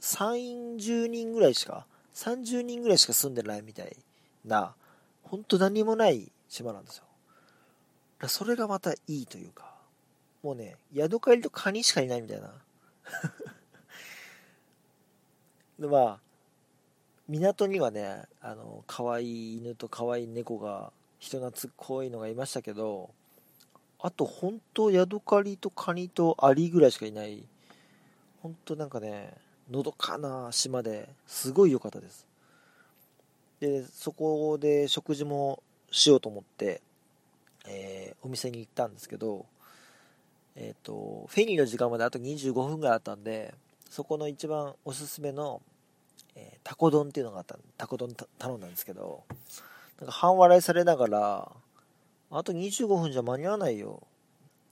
[0.00, 3.96] 30人ぐらいしか30人ぐらいしか住んでないみたい
[4.44, 4.74] な、
[5.22, 7.04] ほんと何もない島なんですよ。
[8.28, 9.74] それがまたいいというか、
[10.42, 12.52] もうね、ヤドカリとカニしかいないみたいな。
[15.78, 16.20] で、まあ、
[17.28, 23.10] 港にはね、あの、可愛い犬と可愛い猫が、人懐っこいのがいましたけど、
[24.00, 27.44] あと本当ヤドカリとカニとアリぐらいしかいない、
[28.42, 29.34] 本当なんかね、
[29.70, 32.26] のどかな島ですごい良かったです。
[33.60, 36.80] で、そこで食事もしようと思って、
[37.68, 39.44] えー、お店に行ったんですけど、
[40.56, 43.54] えっ、ー、と、フェリーの時間まであと25分ぐらいあったんで、
[43.90, 45.60] そこの一番おすすめの、
[46.34, 49.24] えー、タコ丼っていうのがあったタコ丼頼んだんですけど、
[50.00, 51.52] なんか半笑いされながら、
[52.30, 54.02] あと25分じゃ間に合わないよ。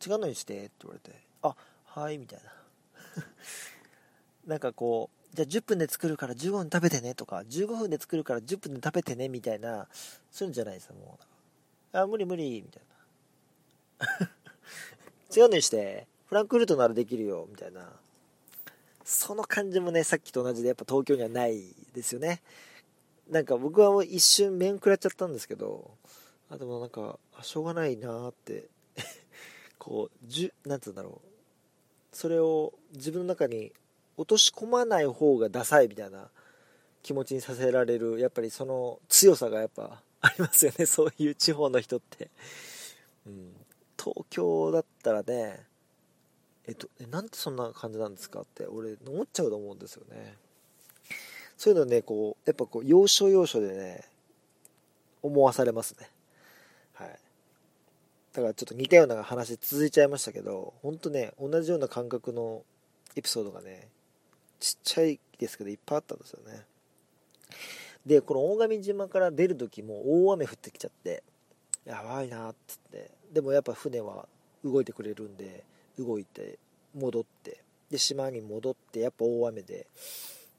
[0.04, 2.52] 違うのにしてって言われて、あ、はい、みたいな。
[4.46, 9.88] なんかこう、じゃあ10分で作るから15分食べてねとか、15分で作るから10分で食べてねみたいな、
[10.30, 11.18] そういうんじゃないですよ、も
[11.92, 11.98] う。
[11.98, 12.82] あ、無理無理、みたい
[13.98, 14.30] な。
[15.36, 17.92] 違うのにして、フランクフルトならできるよ、みたいな。
[19.04, 22.40] その感じもね、さっきと同じでやっぱ東京にはないですよね。
[23.28, 25.90] なんか僕はもう一瞬面食らっちゃったんですけど、
[26.50, 28.68] あ、でもなんか、しょうがないなーって
[29.78, 31.28] こう、じゅ、なんつうんだろう。
[32.16, 33.72] それを自分の中に
[34.16, 36.30] 落とし込まない方がダサいみたいな
[37.02, 42.30] 気持ちにさせられる、やっぱりその強さがやっぱありますよね、 そういう地方の人って。
[43.26, 43.54] うん。
[44.02, 45.66] 東京だったらね、
[46.66, 50.36] えっと、なんてそんな感じなんですかって俺思っちゃうと思うんですよね。
[51.59, 54.05] そういうのね、こう、やっぱこう、要所要所でね、
[55.23, 56.09] 思わされますね。
[56.94, 57.18] はい。
[58.33, 62.62] だからちょっと似たような話続いちゃいましたけど、ほんとね、同じような感覚の
[63.16, 63.88] エピソードがね、
[64.61, 66.64] ちっちゃいですけどいっぱいあったんですよね。
[68.07, 71.25] で、この大神島から出る時も大雨降ってきちゃって、
[71.85, 74.29] やばいなっつって、でもやっぱ船は
[74.64, 75.64] 動いてくれるんで、
[75.99, 76.61] 動いて、
[76.94, 77.59] 戻って、
[77.90, 79.88] で、島に戻って、やっぱ大雨で、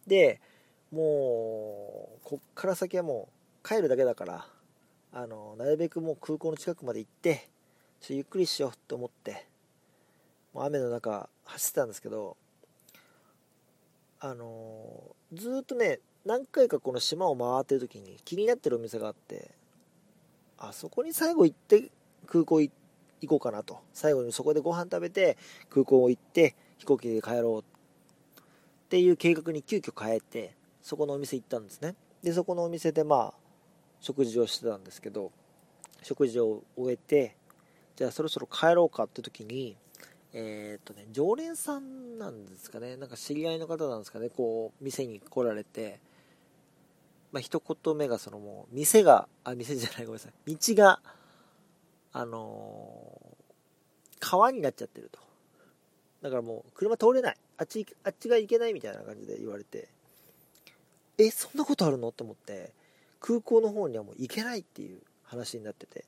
[0.06, 0.42] で、
[0.92, 3.30] もう、こっから先はも
[3.64, 4.48] う帰るだけだから、
[5.12, 7.48] あの、なるべくもう空港の近くまで行って、
[8.02, 9.46] ちょっとゆっくりしようと思って、
[10.54, 12.38] もう雨の中走ってたんですけど、
[14.22, 19.52] あのずっとね、何回かこの島を回ってる時に気になってるお店があって、
[20.58, 21.90] あそこに最後行って
[22.26, 22.72] 空港行
[23.28, 23.80] こうかなと。
[23.94, 25.38] 最後にそこでご飯食べて
[25.70, 27.64] 空港行って飛行機で帰ろうっ
[28.90, 31.96] ていう計画に急遽変えて、そこのお店行ったんですね。
[32.24, 33.34] で、そこのお店でまあ、
[34.00, 35.32] 食事をしてたんですけど、
[36.04, 37.36] 食事を終えて、
[37.96, 39.76] じゃあそろそろ帰ろうかって時に、
[40.32, 46.00] えー、っとね、常連さんなんですかね、なんか知り合いの方なんですかね、こう、店に来られて、
[47.32, 51.02] まあ、一言目がそのもう、店が、あ、店じゃない、ごめんなさい、道が、
[52.12, 55.20] あのー、川になっちゃってると。
[56.22, 57.38] だからもう、車通れない。
[57.58, 59.90] あっち、あっちが行けないみたいな感じで言われて、
[61.20, 62.10] え、そんなことあるの？
[62.10, 62.72] って思って、
[63.20, 66.06] 空港の方にはもう行けないっていう話になってて、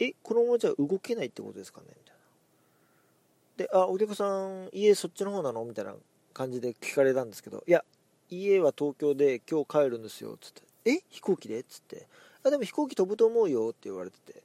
[0.00, 1.86] え、このままじゃ動けないってことですかね？
[1.88, 3.64] みたいな。
[3.64, 5.64] で、あ、お客さん、家そっちの方なの？
[5.64, 5.94] みたいな
[6.34, 7.84] 感じで聞かれたんですけど、いや、
[8.28, 10.62] 家は東京で今日帰るんですよ、つって。
[10.84, 11.62] え飛行機で？
[11.62, 12.08] つって。
[12.42, 14.42] あ、でも飛行機飛ぶと思うよって言われてて。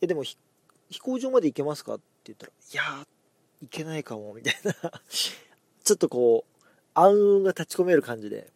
[0.00, 0.36] え、でも飛
[1.00, 1.94] 行場まで行けますか？
[1.94, 3.06] って言ったら、いや
[3.62, 4.72] 行けないかも、みたいな
[5.10, 8.52] ちょっとこう、暗雲が立ち込める感じで。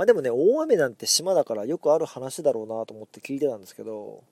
[0.00, 4.24] まあでもね、大雨なんて島だからよくある話だろうなと思って聞いてたんですけど、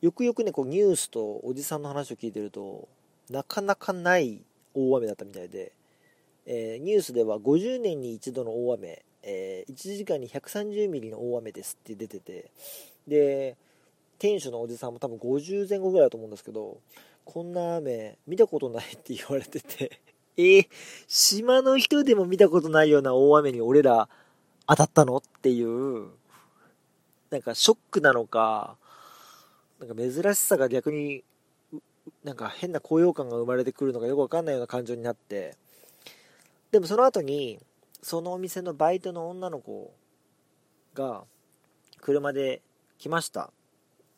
[0.00, 2.88] よくよくね、こうニュースとおじさんの話を聞いてると、
[3.30, 4.42] なかなかない
[4.74, 5.70] 大雨だったみたいで、
[6.46, 12.50] えー、ニュースでは50年に一度の大雨、えー、1時間に130ミリの大雨ですって出てて、
[13.06, 13.56] で、
[14.18, 16.80] 店主のおじさんも多分50前後ぐらいだと思うんですけど、
[17.24, 20.00] こんな雨見たことないって言われてて
[20.36, 20.68] えー、
[21.06, 24.08] 島の人でも見たことないような大雨に俺ら
[24.70, 25.16] 当たったの？
[25.16, 26.10] っていう、
[27.30, 28.76] なんかショックなのか、
[29.80, 31.24] なんか珍しさが逆に、
[32.22, 35.56] なんか変な高揚感が生まれてくるのかよくわかんないような感情になって、
[36.70, 37.58] でもその後に、
[38.00, 39.92] そのお店のバイトの女の子
[40.94, 41.24] が、
[42.00, 42.62] 車で
[42.98, 43.50] 来ました。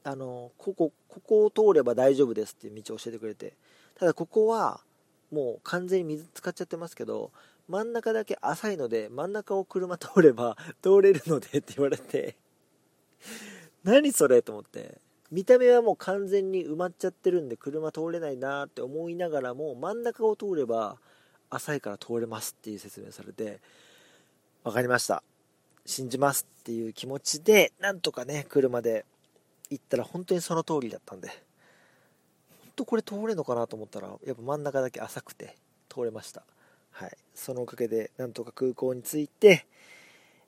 [0.04, 3.54] あの、ここ、ここを通れば大丈夫ですっていう道を教えてくれて。
[3.98, 4.82] ただここは、
[5.32, 7.32] もう完全に水使っちゃってますけど、
[7.68, 12.36] 真ん中だけ浅いので、真ん中を車通れば 通れるのでって言われて
[13.84, 15.00] 何それと思って。
[15.30, 20.98] 見た目はもう完全に埋まっちゃってるんで車通れないなって思いながらも真ん中を通れば
[21.48, 23.62] 浅いから通れますっていう説明されて
[24.62, 25.22] 分かりました。
[25.86, 29.06] 信じますっていう気持ちでなんとかね車で
[29.70, 31.28] 行ったら本当にその通りだったんで。
[31.28, 35.56] 本とこれ通れるのかなと思ったらやっぱ真ん中だけ浅くて
[35.88, 36.42] 通れました。
[36.92, 37.16] はい。
[37.34, 39.66] そのおかげでなんとか空港に着いて、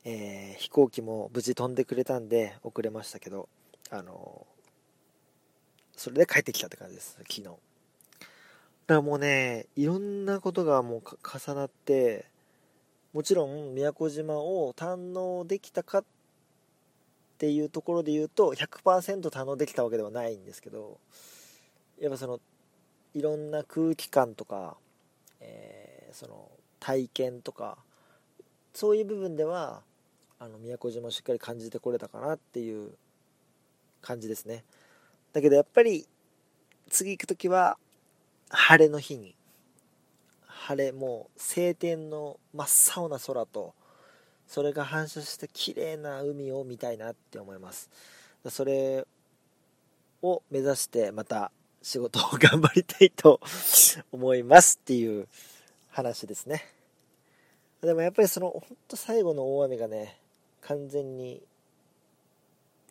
[0.04, 3.48] えー、飛行機も無事飛んでくれたんで遅れましたけど
[3.90, 4.46] あの
[5.96, 7.42] それで帰ってきたって感じです昨日。
[7.42, 7.58] だか
[8.86, 12.26] らもうねいろんなことがもう重なって
[13.14, 16.04] もちろん宮古島を堪能できたかっ
[17.38, 20.98] ていうところで言うと100%堪能できたわけではないんですけど
[22.00, 22.40] やっぱその
[23.14, 24.76] いろんな空気感とか、
[25.40, 25.83] えー、
[26.14, 26.50] その
[26.80, 27.76] 体験とか
[28.72, 29.82] そういう部分では
[30.38, 32.92] あの宮古島をしっかり感じてこれたかなっていう
[34.00, 34.64] 感じですね。
[35.32, 36.06] だけどやっぱり
[36.90, 37.76] 次行く時は
[38.48, 39.34] 晴れの日に
[40.46, 43.74] 晴れもう晴天の真っ青な空と
[44.46, 47.90] それが反射して綺麗な海を見たいなって思います。
[48.48, 49.06] それ
[50.22, 51.50] を目指してまた
[51.82, 53.40] 仕事を頑張りたいと
[54.12, 55.28] 思いますっていう
[55.94, 56.64] 話ですね。
[57.80, 60.18] でもやっぱりそのほんと最後の大雨がね
[60.60, 61.40] 完全に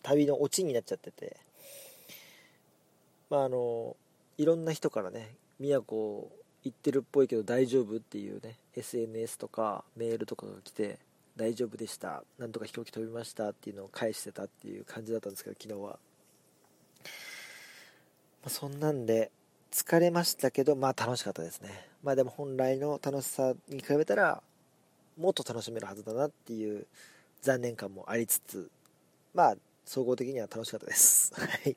[0.01, 1.37] 旅のオチになっちゃってて。
[3.29, 3.97] まああの
[4.37, 5.97] いろんな人からね宮古
[6.63, 10.99] 行ってるっぽいけど大丈夫っていうね SNS とかメールとかが来て
[11.35, 15.97] 大丈夫でしたなんとか飛行機飛びましたっていうのを返してたっていう感じだったんですけど昨日は。
[18.43, 19.31] まあ、そんなんで
[19.71, 21.87] 疲れましたけどまあ楽しかったですね。
[22.03, 24.43] まあでも本来の楽しさに比べたら
[25.17, 26.85] もっと楽しめるはずだなっていう
[27.41, 28.69] 残念感もありつつ
[29.33, 31.33] まあ総合的には楽しかったです。
[31.39, 31.75] はい。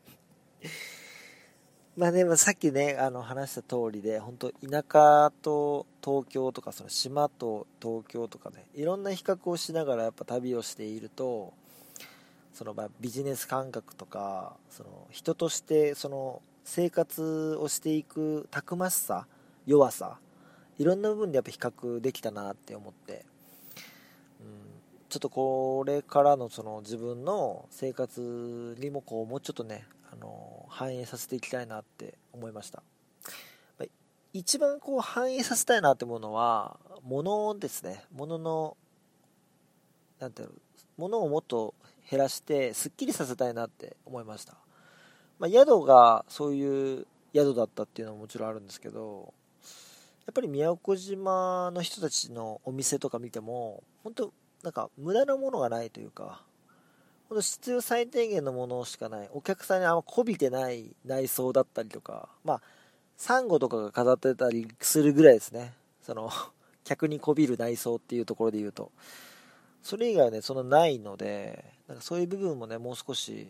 [1.96, 11.54] まあね、さっきねあの話した通りで本当田舎と東京とかその島と東京とかねいろんな比較をしながらやっぱ旅をしていると
[12.52, 19.26] そのまビジネス感覚とかその人としてその生活をしていくたくましさ
[19.66, 20.18] 弱さ
[20.78, 23.24] いろんな部分でやっぱ比較できたなって思って、
[24.40, 24.56] うん、
[25.08, 32.82] ちょっとこれからのその自分の生活にもこうもうちょっとねあの反映させていきたいなって思いました。
[34.38, 38.04] 一番こう反映させたいなって思うのは物ですね。
[38.12, 38.76] 物の
[40.18, 40.54] なんていうの
[40.98, 41.74] 物をもっと
[42.10, 44.54] 減らしてすっきりさせたいなって思いました。
[45.38, 49.32] まあ、宿がそういう宿だったっていうのももちろんあるんですけど
[50.26, 54.32] やっぱり宮古島の人たちのお店とか見ても本当
[54.64, 56.42] なんか無駄なものがないというか
[57.28, 59.28] 本当必要最低限のものしかない。
[59.32, 62.62] お客さんにあんまこびてない内装だったりとかまあ
[63.16, 65.74] サンゴとかが飾ってたりするぐらいですね。
[66.02, 66.30] その
[66.84, 68.92] 客にこびる内装っていうところで言うと。
[69.82, 73.48] それ以外はねそのないのでなんかそういう部分もねもう少し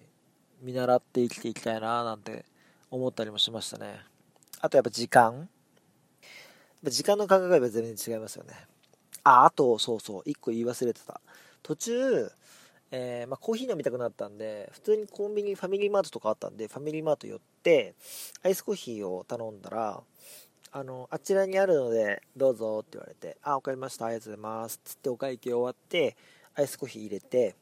[0.60, 2.44] 見習って生きていきたいななんて
[2.90, 4.00] 思ったりもしましたね。
[4.60, 5.48] あとやっぱ時間。
[6.84, 8.54] 時間の感覚が全然違いますよね。
[9.24, 10.22] ああとそうそう。
[10.28, 11.20] 1個言い忘れてた。
[11.62, 12.30] 途中
[12.92, 17.96] えー、まあ、コーヒー飲みたくなったんで普通にコンビニファミリーマートとかあったんでファミリーマート寄って
[18.44, 20.00] アイスコーヒーを頼んだら
[20.70, 24.06] あのあちらにあるのでどうぞって言われてあ分かりました。
[24.06, 24.80] ありがとうございます。
[24.84, 26.16] つってお会計終わって
[26.54, 27.56] アイスコーヒー入れて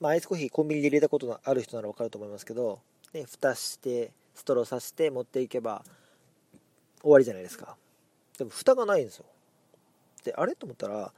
[0.00, 2.80] まあ、アイスコーヒーコンビニで入れたことのある人なら分かると思いますけど、
[3.14, 5.82] ね、蓋してストローさして持っていけば
[7.00, 7.76] 終わりじゃないですか。
[8.38, 9.24] でも蓋がないんですよ。
[10.24, 10.54] であれ？
[10.56, 11.12] と思ったら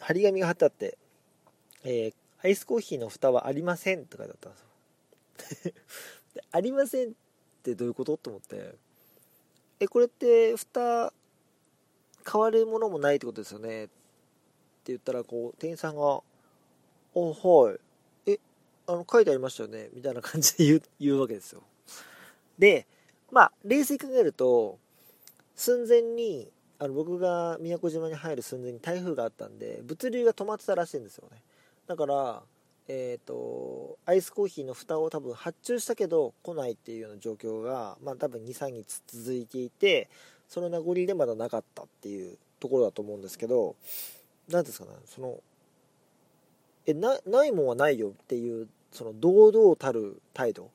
[0.00, 0.98] 張り紙が貼ってあって
[1.84, 5.74] 「えー、アイスコーヒーの蓋はありません」って書いてあったんですよ。
[6.34, 7.12] でありませんっ
[7.62, 8.16] てどういうこと？
[8.16, 8.74] と思って
[9.80, 11.12] えこれって蓋
[12.30, 13.84] 変わるものもないってことですよね？
[13.84, 13.92] って
[14.86, 16.22] 言ったらこう店員さんがあ
[17.14, 17.72] は
[18.26, 18.30] い。
[18.32, 18.40] え
[18.86, 19.88] あの書いてありましたよね？
[19.94, 21.62] みたいな感じで言う言うわけですよ。
[22.58, 22.86] で
[23.30, 24.78] まあ冷静に考えると
[25.54, 31.42] 寸前にあの僕が宮古島に入る寸前に台風があったんで物流が止まってたらしいんですよね。
[31.86, 32.42] だから
[32.88, 40.08] えっ、ー、とアイスコーヒーの蓋を多分発注したけど来ないっていうような状況がまあ多分23日続いていて
[40.48, 43.76] その名残でまだなかったっていうところだと思うんですけど
[44.48, 45.38] 何ですかねその
[46.86, 50.70] えなないもんはないよっていうその堂々たる態度。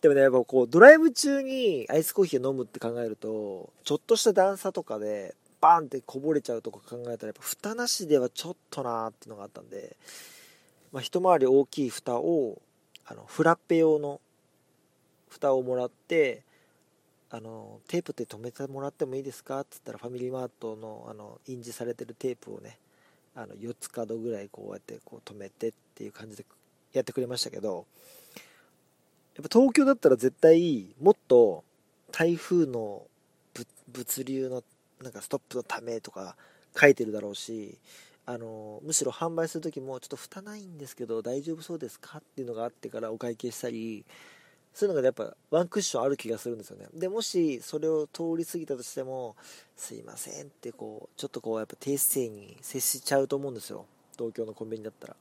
[0.00, 9.96] でもねやっぱこうドライブ中にアイスコーヒーを飲むって考えるとちょっとした段差とかでバンってこぼれちゃうとか考えたらやっぱ蓋なしではちょっとなーっていうのがあったんで、
[10.92, 12.62] まあ、一回り大きい蓋を
[13.06, 14.20] あのフラッペ用の
[15.28, 16.42] 蓋をもらって
[17.30, 22.78] あのテープって止めてもらってもいいですかっつったらファミリーマートのあの印字されてるテープをね
[23.34, 26.44] あの4つ角ぐらいこうやってこう止めてっていう感じで
[26.92, 27.84] やってくれましたけど
[29.38, 31.62] やっぱ東京だったら絶対もっと
[32.10, 33.02] 台風の
[33.92, 34.64] 物流の
[35.00, 36.34] なんかストップのためとか
[36.76, 37.78] 書いてるだろうし
[38.26, 44.04] あのむしろ販売する時もちょっと蓋ないんですけど大丈夫そうですかっていうのがあってからお会計したり
[44.74, 46.86] そういうのがやっぱワンクッションある気がするんですよね。
[46.94, 49.36] でもしそれを通り過ぎたとしても
[49.76, 53.86] すいませんってこうちょっとこうやっぱ低姿勢に接しちゃうと思うんですよ。
[54.16, 55.16] 東京のコンビニだったら。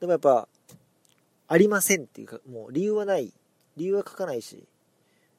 [0.00, 0.48] でもやっぱ
[1.52, 3.30] ありませんっていうか、もう理由はない。
[3.76, 4.64] 理由は書かないし、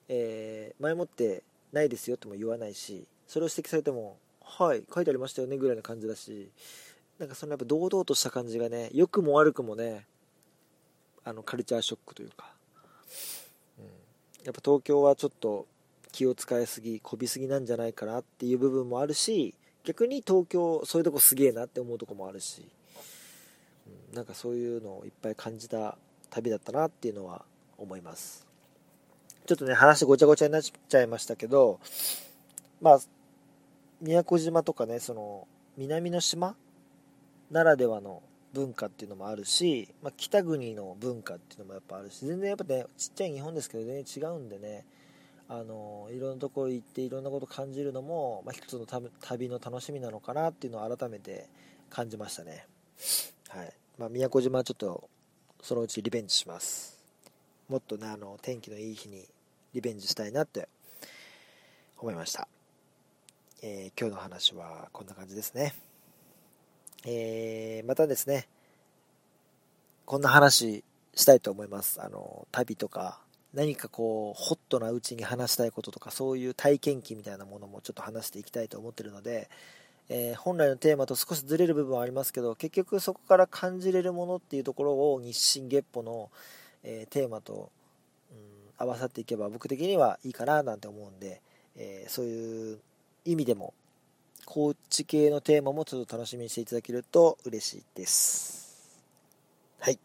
[0.10, 1.42] えー、前もって
[1.72, 6.52] ないですよとも言わないし、それを指摘されても、はい、書いてありましたよねぐらいな感じだし、
[7.18, 10.06] なんかそのやっぱ堂々とした感じがね、良くも悪くもね、
[11.24, 12.46] あのカルチャーショックというか、
[13.80, 13.86] うん、
[14.46, 15.66] やっぱ東京はちょっと
[16.12, 22.68] 気を使いすぎ、こびすぎなんじゃないかなっていう部分もあるし、逆に東京、そういうとこすげえなって思うとこもあるし、
[24.12, 25.98] うん、なんかそういうのをいっぱい感じた
[26.34, 27.46] 旅だったなっていうのは
[27.78, 28.48] 思います。
[29.46, 31.80] ちょっとね話ごちゃごちゃになっちゃいましたけど
[32.82, 33.00] まあ
[34.02, 36.56] 宮古島とかねその南の島
[37.52, 38.24] ならではの
[38.54, 44.86] 文化っていうのもあるし、まあ、北国の文化っていうのもやっぱあるし全然やっぱねちっちゃい日本ですけど全然違うんでね
[45.50, 48.86] あのいろんなところ行っていろんなこと感じるのも、まあ、一つの
[49.22, 51.48] 旅の楽しみなのかなっていうのを改めて
[51.90, 52.66] 感じましたね。
[53.50, 53.74] はい。
[54.00, 55.10] まあ、宮古島はちょっと
[55.64, 57.00] そのうちリベンジします。
[57.70, 59.26] もっとねあの天気のいい日に
[59.74, 60.68] リベンジしたいなって
[61.98, 62.50] 思いました、
[63.62, 65.74] えー、今日の話はこんな感じですね。
[67.06, 68.50] えー、またですね
[70.04, 70.84] こんな話
[71.16, 72.02] したいと思います。
[72.02, 73.22] あの旅とか
[73.54, 79.50] 何かこうホットなうちに話したいこととかそういう体験記みたいなものもちょっと話していきたいと思ってるので
[80.10, 86.30] えー、本来のテーマと少しずれる部分はありますけど結局そこから感じれるものっていうところを日進月歩の、
[86.84, 87.72] えー、テーマと、
[88.32, 88.38] うん、
[88.78, 91.42] 合わさっていけば僕的にはいいかななんて思うんで、
[91.78, 92.80] えー、そういう
[93.26, 93.74] 意味でも
[94.46, 99.00] コーチ系のテーマもちょっと楽しみにしていただけると嬉しいです。
[99.80, 100.00] はい。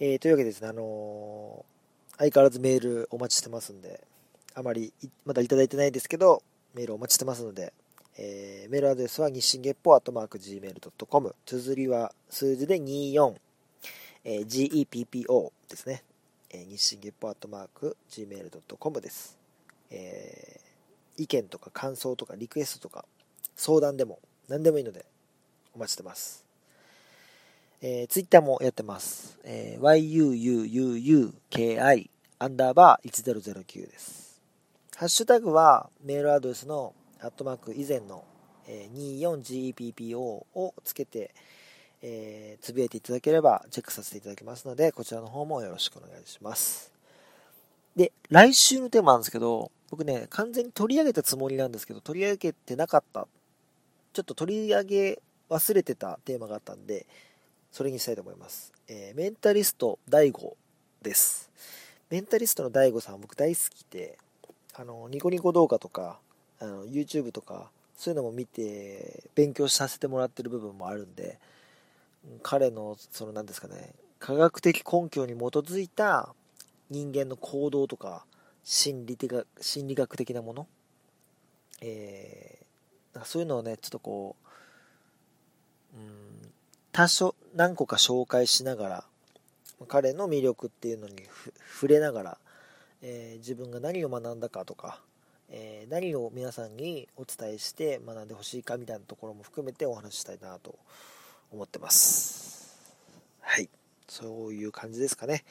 [0.00, 1.64] えー、というわけでですね、あの、
[2.18, 4.02] 相変わらずメールお待ちしてますんで、
[4.54, 4.92] あまり
[5.24, 6.42] まだいただいてないですけど、
[6.74, 7.72] メールお待ちしてますので、
[8.18, 13.34] えー、メールアドレスは日進月歩アットマーク Gmail.com 綴りは数字で24
[14.24, 16.02] え geppo ですね、
[16.50, 19.38] えー、日進月歩アットマーク Gmail.com です、
[19.90, 23.04] えー、意見とか感想とかリクエストとか
[23.54, 25.04] 相談でも何でもいいので
[25.74, 26.44] お待ちしてます。
[27.82, 29.38] えー、ツイッターもやってます。
[29.44, 32.08] えー、yuuuuki
[32.38, 34.40] アンダーバー1009です。
[34.96, 38.24] ハッシュタグはメールアドレスのアットマーク以前の、
[38.68, 41.32] え 24GEPPO をつけて、
[42.02, 46.92] えー、つぶやいていただければチェックさせていただきますので、こちらの方もよろしくお願いします。
[47.94, 53.26] で、来週のテーマなんですけど、僕ね、完全に取り上げたつもりなんですけど、取り上げてなかった、
[54.12, 57.06] ちょっと取り上げ忘れてたテーマがあったんで、
[57.70, 58.72] それにしたいと思います。
[58.88, 60.54] えー、メンタリスト DAIGO
[61.02, 61.50] です。
[62.10, 64.18] メンタリストの DAIGO さん僕大好きで、
[64.74, 66.18] あの、ニコニコ動画とか、
[66.60, 71.38] あの YouTube とかそういうのも見て勉強させてもらってる部分もあるんで
[72.42, 76.34] 彼のその何ですかね科学的根拠に基づいた
[76.90, 78.24] 人間の行動とか
[78.64, 80.66] 心理的心理学的なもの、
[81.80, 84.36] えー、そういうのをねちょっとこ
[85.94, 86.50] う、うん、
[86.92, 89.04] 多少何個か紹介しながら
[89.88, 91.14] 彼の魅力っていうのに
[91.74, 92.38] 触れながら、
[93.02, 95.00] えー、自分が何を学んだかとか
[95.50, 100.74] え、何を皆さんにお伝えして学んでほしいかみたいなところも含めてお話ししたいなと
[101.52, 102.76] 思ってます。
[103.40, 103.68] はい。
[104.08, 105.44] そういう感じですかね。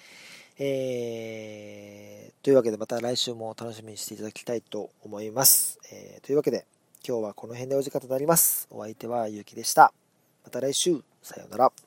[0.57, 5.79] えー、というわけでまた来週も楽しみにしていただきたいと思います。
[5.91, 6.65] えー、というわけで
[7.07, 8.67] 今日はこの辺でお時間となります。
[8.71, 9.93] お相手はゆうきでした。
[10.43, 11.84] また来週、さようなら。